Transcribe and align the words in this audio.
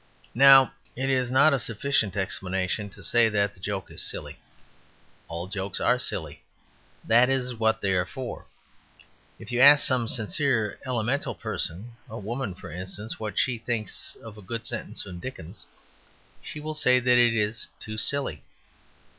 Now, 0.33 0.73
it 0.95 1.11
is 1.11 1.29
not 1.29 1.53
a 1.53 1.59
sufficient 1.59 2.17
explanation 2.17 2.89
to 2.89 3.03
say 3.03 3.29
that 3.29 3.53
the 3.53 3.59
joke 3.59 3.91
is 3.91 4.01
silly. 4.01 4.39
All 5.27 5.45
jokes 5.45 5.79
are 5.79 5.99
silly; 5.99 6.41
that 7.05 7.29
is 7.29 7.53
what 7.53 7.81
they 7.81 7.91
are 7.93 8.07
for. 8.07 8.47
If 9.37 9.51
you 9.51 9.61
ask 9.61 9.85
some 9.85 10.07
sincere 10.07 10.71
and 10.71 10.81
elemental 10.87 11.35
person, 11.35 11.91
a 12.09 12.17
woman, 12.17 12.55
for 12.55 12.71
instance, 12.71 13.19
what 13.19 13.37
she 13.37 13.59
thinks 13.59 14.17
of 14.23 14.39
a 14.39 14.41
good 14.41 14.65
sentence 14.65 15.03
from 15.03 15.19
Dickens, 15.19 15.67
she 16.41 16.59
will 16.59 16.73
say 16.73 16.99
that 16.99 17.17
it 17.19 17.35
is 17.35 17.67
"too 17.79 17.99
silly." 17.99 18.41